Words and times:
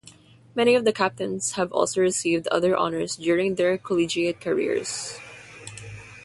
Many 0.55 0.73
of 0.73 0.83
the 0.83 0.93
captains 0.93 1.51
have 1.51 1.71
also 1.71 2.01
received 2.01 2.47
other 2.47 2.75
honors 2.75 3.15
during 3.17 3.53
their 3.53 3.77
collegiate 3.77 4.41
careers. 4.41 5.19